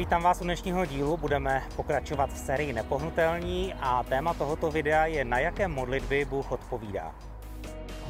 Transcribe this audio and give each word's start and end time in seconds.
Vítám 0.00 0.22
vás 0.22 0.40
u 0.40 0.44
dnešního 0.44 0.84
dílu, 0.84 1.16
budeme 1.16 1.62
pokračovat 1.76 2.30
v 2.32 2.38
sérii 2.38 2.72
Nepohnutelní 2.72 3.74
a 3.80 4.02
téma 4.02 4.34
tohoto 4.34 4.70
videa 4.70 5.06
je 5.06 5.24
na 5.24 5.38
jaké 5.38 5.68
modlitby 5.68 6.24
Bůh 6.24 6.52
odpovídá. 6.52 7.14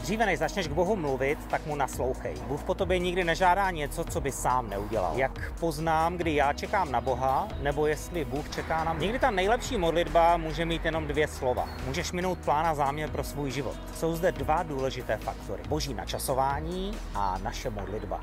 Dříve 0.01 0.27
než 0.27 0.39
začneš 0.39 0.69
k 0.69 0.73
Bohu 0.73 0.97
mluvit, 0.97 1.39
tak 1.51 1.67
mu 1.67 1.77
naslouchej. 1.77 2.35
Bůh 2.47 2.65
po 2.65 2.75
tobě 2.75 2.99
nikdy 2.99 3.25
nežádá 3.25 3.71
něco, 3.71 4.05
co 4.05 4.21
by 4.21 4.33
sám 4.33 4.71
neudělal. 4.71 5.19
Jak 5.19 5.53
poznám, 5.61 6.17
kdy 6.17 6.35
já 6.35 6.53
čekám 6.53 6.93
na 6.93 7.01
Boha, 7.01 7.49
nebo 7.63 7.87
jestli 7.87 8.25
Bůh 8.25 8.49
čeká 8.49 8.85
na 8.85 8.93
mě? 8.93 9.07
Někdy 9.07 9.19
ta 9.19 9.31
nejlepší 9.31 9.77
modlitba 9.77 10.37
může 10.37 10.65
mít 10.65 10.85
jenom 10.85 11.07
dvě 11.07 11.29
slova. 11.29 11.69
Můžeš 11.87 12.13
minout 12.13 12.39
plán 12.39 12.67
a 12.67 12.75
záměr 12.75 13.11
pro 13.11 13.25
svůj 13.25 13.51
život. 13.51 13.77
Jsou 13.95 14.17
zde 14.17 14.33
dva 14.33 14.63
důležité 14.63 15.17
faktory. 15.17 15.63
Boží 15.69 15.95
načasování 15.95 16.99
a 17.15 17.39
naše 17.43 17.71
modlitba. 17.71 18.21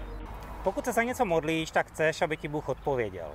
Pokud 0.63 0.86
se 0.86 0.93
za 0.93 1.04
něco 1.04 1.25
modlíš, 1.25 1.71
tak 1.71 1.88
chceš, 1.88 2.21
aby 2.21 2.38
ti 2.38 2.47
Bůh 2.47 2.70
odpověděl. 2.70 3.27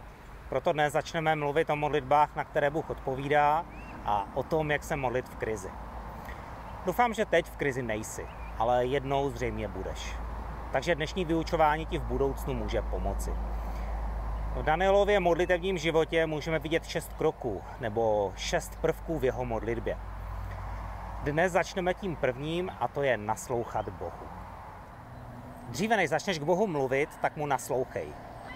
Proto 0.53 0.73
dnes 0.73 0.93
začneme 0.93 1.37
mluvit 1.37 1.71
o 1.71 1.77
modlitbách, 1.77 2.37
na 2.37 2.45
které 2.45 2.71
Bůh 2.71 2.91
odpovídá 2.91 3.65
a 4.05 4.27
o 4.35 4.43
tom, 4.43 4.71
jak 4.71 4.85
se 4.85 4.97
modlit 4.97 5.29
v 5.29 5.37
krizi. 5.37 5.71
Doufám, 6.87 7.15
že 7.15 7.25
teď 7.25 7.47
v 7.47 7.57
krizi 7.57 7.83
nejsi, 7.83 8.27
ale 8.59 8.87
jednou 8.87 9.31
zřejmě 9.31 9.69
budeš. 9.69 10.17
Takže 10.73 10.95
dnešní 10.95 11.25
vyučování 11.25 11.87
ti 11.87 11.99
v 11.99 12.03
budoucnu 12.03 12.55
může 12.55 12.83
pomoci. 12.83 13.31
V 14.55 14.63
Danielově 14.63 15.21
modlitevním 15.21 15.79
životě 15.79 16.27
můžeme 16.27 16.59
vidět 16.59 16.87
šest 16.87 17.13
kroků 17.13 17.63
nebo 17.81 18.33
šest 18.37 18.77
prvků 18.81 19.19
v 19.19 19.25
jeho 19.25 19.45
modlitbě. 19.45 19.99
Dnes 21.23 21.53
začneme 21.53 21.95
tím 21.95 22.17
prvním 22.17 22.71
a 22.81 22.89
to 22.89 23.03
je 23.03 23.17
naslouchat 23.17 23.89
Bohu. 23.89 24.29
Dříve 25.69 25.97
než 25.97 26.11
začneš 26.11 26.39
k 26.39 26.43
Bohu 26.43 26.67
mluvit, 26.67 27.09
tak 27.21 27.37
mu 27.37 27.47
naslouchej. 27.47 28.09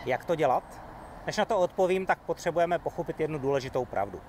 Jak 0.06 0.24
to 0.24 0.34
dělat? 0.34 0.85
Než 1.26 1.36
na 1.36 1.44
to 1.44 1.58
odpovím, 1.58 2.06
tak 2.06 2.18
potřebujeme 2.18 2.78
pochopit 2.78 3.20
jednu 3.20 3.38
důležitou 3.38 3.84
pravdu. 3.84 4.20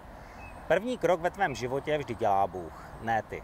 První 0.68 0.98
krok 0.98 1.22
ve 1.22 1.32
tvém 1.32 1.56
životě 1.56 1.98
vždy 1.98 2.16
dělá 2.16 2.48
Bůh, 2.48 2.86
ne 3.02 3.22
ty. 3.22 3.44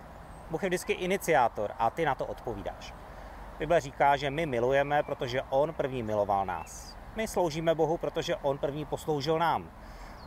Bůh 0.52 0.64
je 0.64 0.70
vždycky 0.70 0.94
iniciátor 0.94 1.72
a 1.80 1.90
ty 1.90 2.06
na 2.06 2.16
to 2.16 2.26
odpovídáš. 2.26 2.94
Bible 3.60 3.82
říká, 3.82 4.18
že 4.18 4.30
my 4.30 4.46
milujeme, 4.46 5.04
protože 5.04 5.42
On 5.50 5.74
první 5.74 6.04
miloval 6.04 6.46
nás. 6.46 6.98
My 7.16 7.28
sloužíme 7.28 7.76
Bohu, 7.76 7.98
protože 7.98 8.36
On 8.36 8.58
první 8.58 8.86
posloužil 8.86 9.40
nám. 9.40 9.70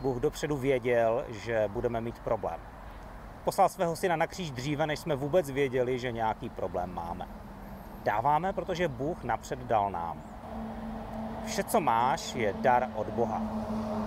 Bůh 0.01 0.17
dopředu 0.17 0.57
věděl, 0.57 1.25
že 1.27 1.67
budeme 1.67 2.01
mít 2.01 2.19
problém. 2.19 2.59
Poslal 3.43 3.69
svého 3.69 3.95
syna 3.95 4.15
na 4.15 4.27
kříž 4.27 4.51
dříve, 4.51 4.87
než 4.87 4.99
jsme 4.99 5.15
vůbec 5.15 5.49
věděli, 5.49 5.99
že 5.99 6.11
nějaký 6.11 6.49
problém 6.49 6.93
máme. 6.93 7.27
Dáváme, 8.03 8.53
protože 8.53 8.87
Bůh 8.87 9.23
napřed 9.23 9.59
dal 9.59 9.91
nám. 9.91 10.36
Vše, 11.47 11.63
co 11.63 11.81
máš, 11.81 12.35
je 12.35 12.53
dar 12.53 12.89
od 12.95 13.07
Boha. 13.07 13.41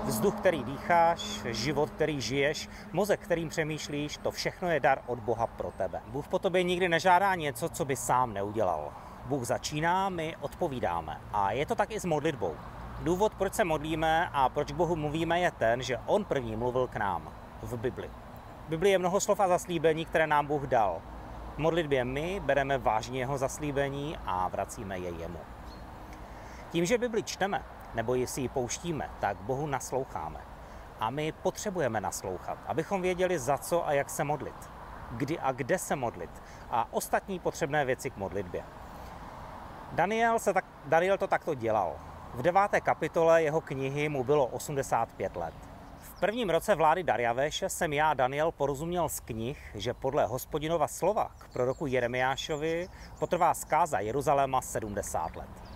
Vzduch, 0.04 0.34
který 0.34 0.64
dýcháš, 0.64 1.42
život, 1.44 1.90
který 1.90 2.20
žiješ, 2.20 2.68
mozek, 2.92 3.20
kterým 3.20 3.48
přemýšlíš, 3.48 4.16
to 4.16 4.30
všechno 4.30 4.70
je 4.70 4.80
dar 4.80 5.02
od 5.06 5.18
Boha 5.18 5.46
pro 5.46 5.70
tebe. 5.76 6.00
Bůh 6.06 6.28
po 6.28 6.38
tobě 6.38 6.62
nikdy 6.62 6.88
nežádá 6.88 7.34
něco, 7.34 7.68
co 7.68 7.84
by 7.84 7.96
sám 7.96 8.34
neudělal. 8.34 8.92
Bůh 9.26 9.44
začíná, 9.44 10.08
my 10.08 10.36
odpovídáme. 10.40 11.20
A 11.32 11.52
je 11.52 11.66
to 11.66 11.74
tak 11.74 11.90
i 11.90 12.00
s 12.00 12.04
modlitbou. 12.04 12.54
Důvod, 13.02 13.34
proč 13.34 13.54
se 13.54 13.64
modlíme 13.64 14.28
a 14.32 14.48
proč 14.48 14.72
k 14.72 14.76
Bohu 14.76 14.96
mluvíme, 14.96 15.40
je 15.40 15.50
ten, 15.50 15.82
že 15.82 15.98
On 16.06 16.24
první 16.24 16.56
mluvil 16.56 16.86
k 16.86 16.96
nám 16.96 17.32
v 17.62 17.76
Bibli. 17.76 18.10
V 18.66 18.68
Bibli 18.68 18.90
je 18.90 18.98
mnoho 18.98 19.20
slov 19.20 19.40
a 19.40 19.48
zaslíbení, 19.48 20.04
které 20.04 20.26
nám 20.26 20.46
Bůh 20.46 20.62
dal. 20.62 21.00
V 21.54 21.58
modlitbě 21.58 22.04
my 22.04 22.40
bereme 22.44 22.78
vážně 22.78 23.18
jeho 23.18 23.38
zaslíbení 23.38 24.18
a 24.26 24.48
vracíme 24.48 24.98
je 24.98 25.10
jemu. 25.10 25.38
Tím, 26.70 26.84
že 26.84 26.98
Bibli 26.98 27.22
čteme, 27.22 27.64
nebo 27.94 28.14
jestli 28.14 28.42
ji 28.42 28.48
pouštíme, 28.48 29.10
tak 29.20 29.36
Bohu 29.36 29.66
nasloucháme. 29.66 30.40
A 31.00 31.10
my 31.10 31.32
potřebujeme 31.32 32.00
naslouchat, 32.00 32.58
abychom 32.66 33.02
věděli, 33.02 33.38
za 33.38 33.58
co 33.58 33.86
a 33.86 33.92
jak 33.92 34.10
se 34.10 34.24
modlit, 34.24 34.70
kdy 35.10 35.38
a 35.38 35.52
kde 35.52 35.78
se 35.78 35.96
modlit 35.96 36.30
a 36.70 36.92
ostatní 36.92 37.38
potřebné 37.38 37.84
věci 37.84 38.10
k 38.10 38.16
modlitbě. 38.16 38.64
Daniel, 39.92 40.38
se 40.38 40.52
tak, 40.54 40.64
Daniel 40.84 41.18
to 41.18 41.26
takto 41.26 41.54
dělal. 41.54 41.96
V 42.34 42.42
deváté 42.42 42.80
kapitole 42.80 43.42
jeho 43.42 43.60
knihy 43.60 44.08
mu 44.08 44.24
bylo 44.24 44.46
85 44.46 45.36
let. 45.36 45.54
V 45.98 46.20
prvním 46.20 46.50
roce 46.50 46.74
vlády 46.74 47.02
Dariavéše 47.02 47.68
jsem 47.68 47.92
já, 47.92 48.14
Daniel, 48.14 48.52
porozuměl 48.52 49.08
z 49.08 49.20
knih, 49.20 49.70
že 49.74 49.94
podle 49.94 50.26
hospodinova 50.26 50.88
slova 50.88 51.30
k 51.38 51.48
proroku 51.48 51.86
Jeremiášovi 51.86 52.88
potrvá 53.18 53.54
zkáza 53.54 54.00
Jeruzaléma 54.00 54.60
70 54.60 55.36
let. 55.36 55.69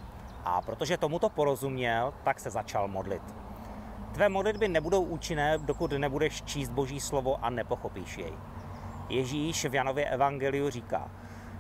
A 0.44 0.60
protože 0.60 0.96
tomuto 0.96 1.28
porozuměl, 1.28 2.14
tak 2.24 2.40
se 2.40 2.50
začal 2.50 2.88
modlit. 2.88 3.22
Tvé 4.12 4.28
modlitby 4.28 4.68
nebudou 4.68 5.02
účinné, 5.02 5.58
dokud 5.58 5.92
nebudeš 5.92 6.42
číst 6.42 6.70
Boží 6.70 7.00
slovo 7.00 7.44
a 7.44 7.50
nepochopíš 7.50 8.18
jej. 8.18 8.32
Ježíš 9.08 9.64
v 9.64 9.74
Janově 9.74 10.10
evangeliu 10.10 10.70
říká, 10.70 11.10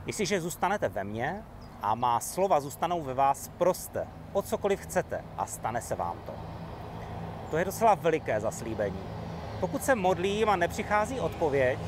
jestliže 0.06 0.40
zůstanete 0.40 0.88
ve 0.88 1.04
mně 1.04 1.44
a 1.82 1.94
má 1.94 2.20
slova 2.20 2.60
zůstanou 2.60 3.02
ve 3.02 3.14
vás, 3.14 3.48
proste 3.58 4.06
o 4.32 4.42
cokoliv 4.42 4.80
chcete 4.80 5.24
a 5.38 5.46
stane 5.46 5.80
se 5.80 5.94
vám 5.94 6.16
to. 6.26 6.32
To 7.50 7.56
je 7.56 7.64
docela 7.64 7.94
veliké 7.94 8.40
zaslíbení. 8.40 9.00
Pokud 9.60 9.84
se 9.84 9.94
modlím 9.94 10.48
a 10.48 10.56
nepřichází 10.56 11.20
odpověď, 11.20 11.78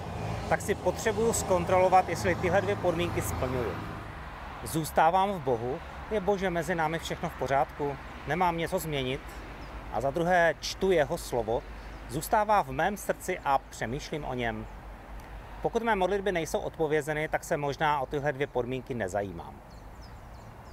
tak 0.49 0.61
si 0.61 0.75
potřebuju 0.75 1.33
zkontrolovat, 1.33 2.09
jestli 2.09 2.35
tyhle 2.35 2.61
dvě 2.61 2.77
podmínky 2.77 3.23
splňuju. 3.23 3.73
Zůstávám 4.65 5.33
v 5.33 5.41
Bohu 5.41 5.79
je 6.11 6.21
Bože 6.21 6.51
mezi 6.51 6.75
námi 6.75 6.99
všechno 6.99 7.29
v 7.29 7.39
pořádku, 7.39 7.97
nemám 8.27 8.59
něco 8.59 8.79
změnit. 8.79 9.21
A 9.93 10.01
za 10.01 10.11
druhé 10.11 10.55
čtu 10.61 10.91
jeho 10.91 11.19
slovo, 11.19 11.63
zůstává 12.09 12.63
v 12.63 12.71
mém 12.71 12.97
srdci 12.97 13.39
a 13.45 13.59
přemýšlím 13.59 14.25
o 14.25 14.35
něm. 14.35 14.67
Pokud 15.63 15.83
mé 15.83 15.97
modlitby 15.97 16.33
nejsou 16.33 16.59
odpovězeny, 16.59 17.29
tak 17.29 17.45
se 17.45 17.57
možná 17.57 18.01
o 18.01 18.07
tyhle 18.07 18.33
dvě 18.33 18.47
podmínky 18.47 18.95
nezajímám. 18.95 19.55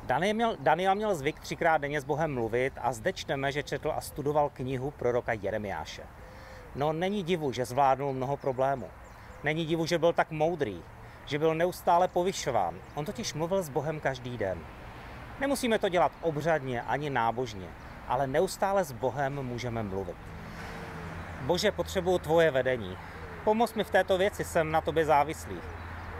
Daniel 0.03 0.33
měl, 0.33 0.55
Daniel 0.59 0.95
měl 0.95 1.15
zvyk 1.15 1.39
třikrát 1.39 1.77
denně 1.77 2.01
s 2.01 2.03
Bohem 2.03 2.33
mluvit 2.33 2.73
a 2.81 2.93
zde 2.93 3.13
čteme, 3.13 3.51
že 3.51 3.63
četl 3.63 3.93
a 3.95 4.01
studoval 4.01 4.49
knihu 4.49 4.91
proroka 4.91 5.33
Jeremiáše. 5.33 6.03
No 6.75 6.93
není 6.93 7.23
divu, 7.23 7.51
že 7.51 7.65
zvládnul 7.65 8.13
mnoho 8.13 8.37
problémů. 8.37 8.87
Není 9.43 9.65
divu, 9.65 9.85
že 9.85 9.97
byl 9.97 10.13
tak 10.13 10.31
moudrý, 10.31 10.81
že 11.25 11.39
byl 11.39 11.55
neustále 11.55 12.07
povyšován. 12.07 12.75
On 12.95 13.05
totiž 13.05 13.33
mluvil 13.33 13.63
s 13.63 13.69
Bohem 13.69 13.99
každý 13.99 14.37
den. 14.37 14.59
Nemusíme 15.43 15.79
to 15.79 15.89
dělat 15.89 16.11
obřadně 16.21 16.81
ani 16.81 17.09
nábožně, 17.09 17.67
ale 18.07 18.27
neustále 18.27 18.83
s 18.83 18.91
Bohem 18.91 19.33
můžeme 19.43 19.83
mluvit. 19.83 20.15
Bože, 21.41 21.71
potřebuju 21.71 22.17
tvoje 22.17 22.51
vedení. 22.51 22.97
Pomoz 23.43 23.73
mi 23.73 23.83
v 23.83 23.89
této 23.89 24.17
věci, 24.17 24.43
jsem 24.43 24.71
na 24.71 24.81
tobě 24.81 25.05
závislý. 25.05 25.55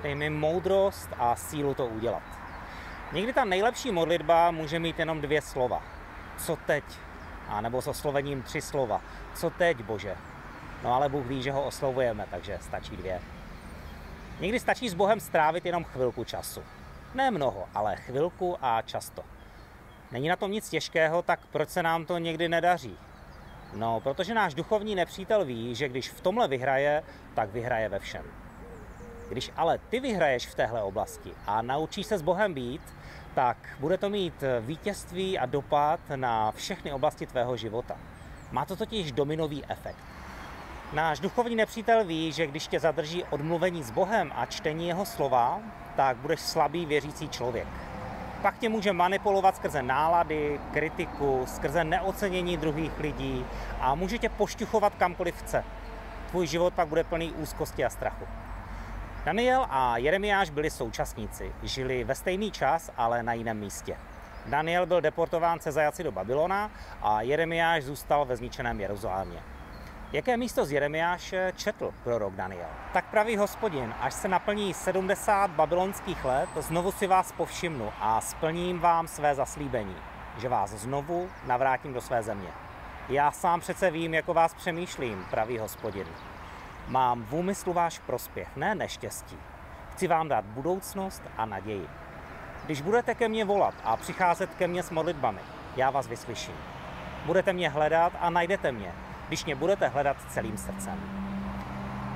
Dej 0.01 0.16
mi 0.16 0.29
moudrost 0.29 1.09
a 1.19 1.35
sílu 1.35 1.73
to 1.73 1.85
udělat. 1.85 2.23
Někdy 3.11 3.34
ta 3.34 3.45
nejlepší 3.45 3.91
modlitba 3.91 4.51
může 4.51 4.79
mít 4.79 5.00
jenom 5.00 5.22
dvě 5.22 5.41
slova. 5.41 5.84
Co 6.38 6.55
teď? 6.55 6.84
A 7.50 7.61
nebo 7.61 7.81
s 7.81 7.88
oslovením 7.88 8.41
tři 8.41 8.61
slova. 8.61 9.01
Co 9.35 9.50
teď, 9.50 9.78
Bože? 9.78 10.16
No 10.84 10.94
ale 10.94 11.09
Bůh 11.09 11.25
ví, 11.25 11.44
že 11.44 11.51
ho 11.51 11.63
oslovujeme, 11.63 12.25
takže 12.31 12.57
stačí 12.61 12.97
dvě. 12.97 13.22
Někdy 14.40 14.59
stačí 14.59 14.90
s 14.90 14.94
Bohem 14.94 15.19
strávit 15.19 15.66
jenom 15.66 15.84
chvilku 15.84 16.23
času. 16.23 16.63
Ne 17.13 17.31
mnoho, 17.31 17.66
ale 17.74 17.96
chvilku 17.96 18.57
a 18.62 18.81
často. 18.81 19.24
Není 20.12 20.28
na 20.28 20.35
tom 20.35 20.51
nic 20.51 20.69
těžkého, 20.69 21.22
tak 21.22 21.40
proč 21.51 21.69
se 21.69 21.84
nám 21.84 22.06
to 22.06 22.18
někdy 22.18 22.50
nedaří? 22.50 22.97
No, 23.74 24.00
protože 24.00 24.34
náš 24.34 24.53
duchovní 24.53 24.96
nepřítel 24.96 25.46
ví, 25.46 25.75
že 25.75 25.90
když 25.90 26.09
v 26.09 26.22
tomhle 26.22 26.47
vyhraje, 26.47 27.03
tak 27.34 27.50
vyhraje 27.50 27.90
ve 27.90 28.00
všem. 28.00 28.25
Když 29.29 29.52
ale 29.56 29.78
ty 29.78 30.00
vyhraješ 30.00 30.47
v 30.47 30.56
téhle 30.56 30.84
oblasti 30.84 31.31
a 31.47 31.62
naučíš 31.62 32.06
se 32.06 32.18
s 32.18 32.22
Bohem 32.22 32.53
být, 32.53 32.81
tak 33.35 33.57
bude 33.79 33.97
to 33.97 34.09
mít 34.09 34.44
vítězství 34.62 35.40
a 35.40 35.46
dopad 35.46 36.00
na 36.16 36.52
všechny 36.52 36.94
oblasti 36.94 37.28
tvého 37.28 37.57
života. 37.57 37.97
Má 38.52 38.66
to 38.66 38.76
totiž 38.76 39.11
dominový 39.11 39.64
efekt. 39.67 40.22
Náš 40.93 41.19
duchovní 41.19 41.55
nepřítel 41.55 42.05
ví, 42.05 42.31
že 42.31 42.47
když 42.47 42.67
tě 42.67 42.79
zadrží 42.79 43.23
odmluvení 43.23 43.84
s 43.84 43.91
Bohem 43.91 44.31
a 44.35 44.45
čtení 44.45 44.87
jeho 44.87 45.05
slova, 45.05 45.59
tak 45.95 46.17
budeš 46.17 46.40
slabý 46.40 46.85
věřící 46.85 47.29
člověk. 47.29 47.67
Pak 48.41 48.57
tě 48.57 48.69
může 48.69 48.93
manipulovat 48.93 49.55
skrze 49.55 49.81
nálady, 49.81 50.59
kritiku, 50.73 51.43
skrze 51.47 51.84
neocenění 51.84 52.57
druhých 52.57 52.99
lidí 52.99 53.45
a 53.79 53.95
může 53.95 54.17
tě 54.17 54.29
pošťuchovat 54.29 54.95
kamkoliv 54.95 55.35
chce. 55.35 55.63
Tvůj 56.29 56.47
život 56.47 56.73
pak 56.73 56.87
bude 56.87 57.03
plný 57.03 57.31
úzkosti 57.31 57.85
a 57.85 57.89
strachu. 57.89 58.28
Daniel 59.25 59.66
a 59.69 59.97
Jeremiáš 59.97 60.49
byli 60.49 60.69
současníci, 60.69 61.51
žili 61.63 62.03
ve 62.03 62.16
stejný 62.16 62.51
čas, 62.51 62.91
ale 62.97 63.23
na 63.23 63.34
jiném 63.34 63.59
místě. 63.59 63.97
Daniel 64.46 64.85
byl 64.85 65.01
deportován 65.01 65.59
se 65.59 65.72
zajaci 65.72 66.03
do 66.03 66.11
Babylona 66.11 66.72
a 67.01 67.22
Jeremiáš 67.22 67.84
zůstal 67.84 68.25
ve 68.25 68.35
zničeném 68.35 68.79
Jeruzalémě. 68.79 69.53
Jaké 70.13 70.37
místo 70.37 70.65
z 70.65 70.71
Jeremiáše 70.71 71.53
četl 71.55 71.93
prorok 72.03 72.33
Daniel? 72.33 72.67
Tak 72.93 73.05
pravý 73.09 73.37
hospodin, 73.37 73.93
až 73.99 74.13
se 74.13 74.27
naplní 74.27 74.73
70 74.73 75.51
babylonských 75.51 76.25
let, 76.25 76.49
znovu 76.59 76.91
si 76.91 77.07
vás 77.07 77.31
povšimnu 77.31 77.91
a 77.99 78.21
splním 78.21 78.79
vám 78.79 79.07
své 79.07 79.35
zaslíbení, 79.35 79.95
že 80.37 80.49
vás 80.49 80.69
znovu 80.69 81.29
navrátím 81.45 81.93
do 81.93 82.01
své 82.01 82.23
země. 82.23 82.47
Já 83.09 83.31
sám 83.31 83.59
přece 83.59 83.91
vím, 83.91 84.13
jako 84.13 84.33
vás 84.33 84.53
přemýšlím, 84.53 85.25
pravý 85.29 85.57
hospodin. 85.57 86.07
Mám 86.87 87.23
v 87.23 87.33
úmyslu 87.33 87.73
váš 87.73 87.99
prospěch, 87.99 88.55
ne 88.55 88.75
neštěstí. 88.75 89.37
Chci 89.91 90.07
vám 90.07 90.27
dát 90.27 90.45
budoucnost 90.45 91.23
a 91.37 91.45
naději. 91.45 91.87
Když 92.65 92.81
budete 92.81 93.15
ke 93.15 93.29
mně 93.29 93.45
volat 93.45 93.75
a 93.83 93.97
přicházet 93.97 94.55
ke 94.55 94.67
mně 94.67 94.83
s 94.83 94.89
modlitbami, 94.89 95.41
já 95.75 95.89
vás 95.89 96.07
vyslyším. 96.07 96.55
Budete 97.25 97.53
mě 97.53 97.69
hledat 97.69 98.13
a 98.19 98.29
najdete 98.29 98.71
mě, 98.71 98.93
když 99.28 99.46
mě 99.46 99.55
budete 99.55 99.87
hledat 99.87 100.17
celým 100.29 100.58
srdcem. 100.58 100.99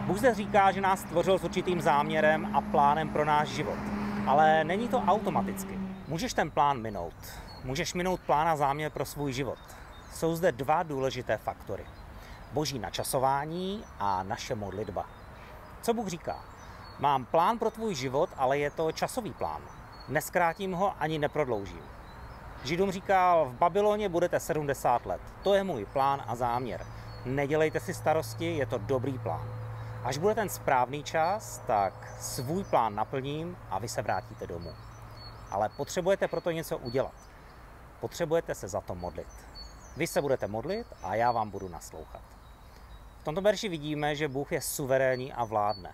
Bůh 0.05 0.17
zde 0.17 0.33
říká, 0.33 0.71
že 0.71 0.81
nás 0.81 0.99
stvořil 0.99 1.39
s 1.39 1.43
určitým 1.43 1.81
záměrem 1.81 2.55
a 2.55 2.61
plánem 2.61 3.09
pro 3.09 3.25
náš 3.25 3.47
život. 3.47 3.79
Ale 4.27 4.63
není 4.63 4.87
to 4.87 4.97
automaticky. 4.97 5.79
Můžeš 6.07 6.33
ten 6.33 6.51
plán 6.51 6.81
minout. 6.81 7.13
Můžeš 7.63 7.93
minout 7.93 8.19
plán 8.19 8.47
a 8.47 8.55
záměr 8.55 8.91
pro 8.91 9.05
svůj 9.05 9.33
život. 9.33 9.59
Jsou 10.13 10.35
zde 10.35 10.51
dva 10.51 10.83
důležité 10.83 11.37
faktory. 11.37 11.85
Boží 12.53 12.79
načasování 12.79 13.83
a 13.99 14.23
naše 14.23 14.55
modlitba. 14.55 15.05
Co 15.81 15.93
Bůh 15.93 16.07
říká? 16.07 16.43
Mám 16.99 17.25
plán 17.25 17.57
pro 17.59 17.71
tvůj 17.71 17.95
život, 17.95 18.29
ale 18.37 18.57
je 18.57 18.71
to 18.71 18.91
časový 18.91 19.33
plán. 19.33 19.61
Neskrátím 20.07 20.73
ho 20.73 20.93
ani 20.99 21.19
neprodloužím. 21.19 21.96
Židům 22.63 22.91
říkal, 22.91 23.45
v 23.45 23.53
Babyloně 23.53 24.09
budete 24.09 24.39
70 24.39 25.05
let. 25.05 25.21
To 25.43 25.53
je 25.53 25.63
můj 25.63 25.85
plán 25.85 26.23
a 26.27 26.35
záměr. 26.35 26.85
Nedělejte 27.25 27.79
si 27.79 27.93
starosti, 27.93 28.57
je 28.57 28.65
to 28.65 28.77
dobrý 28.77 29.19
plán. 29.19 29.49
Až 30.03 30.17
bude 30.17 30.35
ten 30.35 30.49
správný 30.49 31.03
čas, 31.03 31.61
tak 31.67 31.93
svůj 32.19 32.63
plán 32.63 32.95
naplním 32.95 33.57
a 33.69 33.79
vy 33.79 33.87
se 33.87 34.01
vrátíte 34.01 34.47
domů. 34.47 34.73
Ale 35.51 35.69
potřebujete 35.69 36.27
proto 36.27 36.51
něco 36.51 36.77
udělat. 36.77 37.13
Potřebujete 37.99 38.55
se 38.55 38.67
za 38.67 38.81
to 38.81 38.95
modlit. 38.95 39.27
Vy 39.97 40.07
se 40.07 40.21
budete 40.21 40.47
modlit 40.47 40.87
a 41.03 41.15
já 41.15 41.31
vám 41.31 41.49
budu 41.49 41.69
naslouchat. 41.69 42.21
V 43.21 43.23
tomto 43.23 43.41
verši 43.41 43.69
vidíme, 43.69 44.15
že 44.15 44.27
Bůh 44.27 44.51
je 44.51 44.61
suverénní 44.61 45.33
a 45.33 45.43
vládne. 45.43 45.93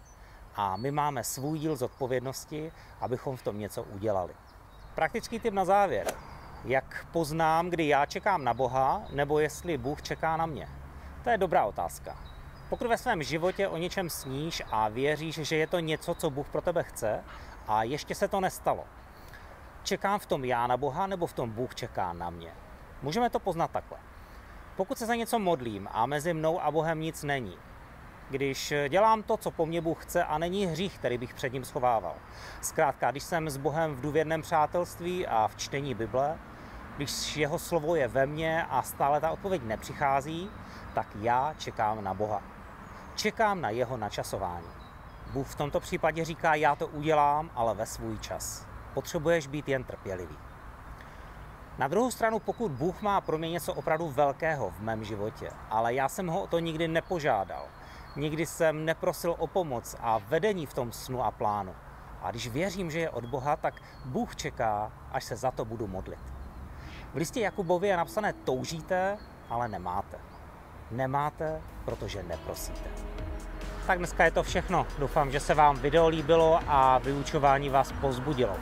A 0.55 0.77
my 0.77 0.91
máme 0.91 1.23
svůj 1.23 1.59
díl 1.59 1.75
zodpovědnosti, 1.75 2.71
abychom 3.01 3.37
v 3.37 3.43
tom 3.43 3.59
něco 3.59 3.83
udělali. 3.83 4.33
Praktický 4.95 5.39
tip 5.39 5.53
na 5.53 5.65
závěr. 5.65 6.07
Jak 6.65 7.07
poznám, 7.11 7.69
kdy 7.69 7.87
já 7.87 8.05
čekám 8.05 8.43
na 8.43 8.53
Boha, 8.53 9.01
nebo 9.09 9.39
jestli 9.39 9.77
Bůh 9.77 10.01
čeká 10.01 10.37
na 10.37 10.45
mě? 10.45 10.69
To 11.23 11.29
je 11.29 11.37
dobrá 11.37 11.65
otázka. 11.65 12.17
Pokud 12.69 12.87
ve 12.87 12.97
svém 12.97 13.23
životě 13.23 13.67
o 13.67 13.77
něčem 13.77 14.09
sníš 14.09 14.61
a 14.71 14.89
věříš, 14.89 15.35
že 15.35 15.55
je 15.55 15.67
to 15.67 15.79
něco, 15.79 16.15
co 16.15 16.29
Bůh 16.29 16.49
pro 16.49 16.61
tebe 16.61 16.83
chce, 16.83 17.23
a 17.67 17.83
ještě 17.83 18.15
se 18.15 18.27
to 18.27 18.39
nestalo, 18.39 18.83
čekám 19.83 20.19
v 20.19 20.25
tom 20.25 20.45
já 20.45 20.67
na 20.67 20.77
Boha, 20.77 21.07
nebo 21.07 21.27
v 21.27 21.33
tom 21.33 21.49
Bůh 21.49 21.75
čeká 21.75 22.13
na 22.13 22.29
mě? 22.29 22.51
Můžeme 23.01 23.29
to 23.29 23.39
poznat 23.39 23.71
takhle. 23.71 23.97
Pokud 24.75 24.97
se 24.97 25.05
za 25.05 25.15
něco 25.15 25.39
modlím 25.39 25.89
a 25.91 26.05
mezi 26.05 26.33
mnou 26.33 26.61
a 26.61 26.71
Bohem 26.71 26.99
nic 26.99 27.23
není, 27.23 27.57
když 28.29 28.73
dělám 28.89 29.23
to, 29.23 29.37
co 29.37 29.51
po 29.51 29.65
mně 29.65 29.81
Bůh 29.81 30.03
chce 30.05 30.23
a 30.23 30.37
není 30.37 30.65
hřích, 30.65 30.97
který 30.97 31.17
bych 31.17 31.33
před 31.33 31.53
ním 31.53 31.65
schovával. 31.65 32.15
Zkrátka, 32.61 33.11
když 33.11 33.23
jsem 33.23 33.49
s 33.49 33.57
Bohem 33.57 33.95
v 33.95 34.01
důvěrném 34.01 34.41
přátelství 34.41 35.27
a 35.27 35.47
v 35.47 35.55
čtení 35.55 35.93
Bible, 35.93 36.39
když 36.97 37.37
jeho 37.37 37.59
slovo 37.59 37.95
je 37.95 38.07
ve 38.07 38.25
mně 38.25 38.65
a 38.69 38.81
stále 38.81 39.21
ta 39.21 39.31
odpověď 39.31 39.63
nepřichází, 39.63 40.49
tak 40.93 41.07
já 41.15 41.53
čekám 41.57 42.03
na 42.03 42.13
Boha. 42.13 42.41
Čekám 43.15 43.61
na 43.61 43.69
jeho 43.69 43.97
načasování. 43.97 44.67
Bůh 45.33 45.47
v 45.47 45.55
tomto 45.55 45.79
případě 45.79 46.25
říká, 46.25 46.55
já 46.55 46.75
to 46.75 46.87
udělám, 46.87 47.49
ale 47.55 47.73
ve 47.73 47.85
svůj 47.85 48.19
čas. 48.19 48.67
Potřebuješ 48.93 49.47
být 49.47 49.67
jen 49.67 49.83
trpělivý. 49.83 50.37
Na 51.77 51.87
druhou 51.87 52.11
stranu, 52.11 52.39
pokud 52.39 52.71
Bůh 52.71 53.01
má 53.01 53.21
pro 53.21 53.37
mě 53.37 53.49
něco 53.49 53.73
opravdu 53.73 54.09
velkého 54.09 54.69
v 54.69 54.79
mém 54.79 55.03
životě, 55.03 55.51
ale 55.69 55.93
já 55.93 56.09
jsem 56.09 56.27
ho 56.27 56.41
o 56.41 56.47
to 56.47 56.59
nikdy 56.59 56.87
nepožádal, 56.87 57.65
nikdy 58.15 58.45
jsem 58.45 58.85
neprosil 58.85 59.35
o 59.39 59.47
pomoc 59.47 59.95
a 59.99 60.17
vedení 60.17 60.65
v 60.65 60.73
tom 60.73 60.91
snu 60.91 61.23
a 61.23 61.31
plánu. 61.31 61.75
A 62.21 62.31
když 62.31 62.47
věřím, 62.47 62.91
že 62.91 62.99
je 62.99 63.09
od 63.09 63.25
Boha, 63.25 63.55
tak 63.55 63.73
Bůh 64.05 64.35
čeká, 64.35 64.91
až 65.11 65.23
se 65.23 65.35
za 65.35 65.51
to 65.51 65.65
budu 65.65 65.87
modlit. 65.87 66.32
V 67.13 67.15
listě 67.15 67.39
Jakubovi 67.39 67.87
je 67.87 67.97
napsané 67.97 68.33
toužíte, 68.33 69.17
ale 69.49 69.67
nemáte. 69.67 70.17
Nemáte, 70.91 71.61
protože 71.85 72.23
neprosíte. 72.23 72.89
Tak 73.87 73.97
dneska 73.97 74.25
je 74.25 74.31
to 74.31 74.43
všechno. 74.43 74.87
Doufám, 74.99 75.31
že 75.31 75.39
se 75.39 75.53
vám 75.53 75.75
video 75.75 76.07
líbilo 76.07 76.59
a 76.67 76.97
vyučování 76.97 77.69
vás 77.69 77.91
pozbudilo. 77.91 78.55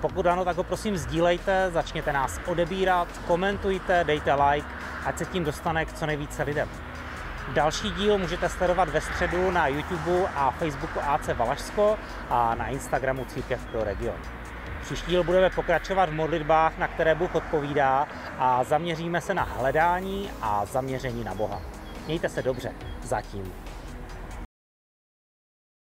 Pokud 0.00 0.26
ano, 0.26 0.44
tak 0.44 0.56
ho 0.56 0.64
prosím 0.64 0.96
sdílejte, 0.96 1.70
začněte 1.70 2.12
nás 2.12 2.40
odebírat, 2.46 3.08
komentujte, 3.26 4.04
dejte 4.04 4.34
like, 4.34 4.68
ať 5.04 5.18
se 5.18 5.24
tím 5.24 5.44
dostane 5.44 5.84
k 5.84 5.92
co 5.92 6.06
nejvíce 6.06 6.42
lidem. 6.42 6.68
Další 7.54 7.90
díl 7.90 8.18
můžete 8.18 8.48
sledovat 8.48 8.88
ve 8.88 9.00
středu 9.00 9.50
na 9.50 9.66
YouTube 9.66 10.28
a 10.34 10.50
Facebooku 10.50 11.00
AC 11.00 11.28
Valašsko 11.28 11.98
a 12.30 12.54
na 12.54 12.66
Instagramu 12.66 13.24
Církev 13.24 13.66
pro 13.66 13.84
region. 13.84 14.16
Příští 14.84 15.10
díl 15.10 15.24
budeme 15.24 15.50
pokračovat 15.50 16.08
v 16.08 16.12
modlitbách, 16.12 16.78
na 16.78 16.88
které 16.88 17.14
Bůh 17.14 17.34
odpovídá 17.34 18.08
a 18.38 18.64
zaměříme 18.64 19.20
se 19.20 19.34
na 19.34 19.42
hledání 19.42 20.30
a 20.42 20.64
zaměření 20.66 21.24
na 21.24 21.34
Boha. 21.34 21.60
Mějte 22.06 22.28
se 22.28 22.42
dobře. 22.42 22.72
Zatím 23.02 23.52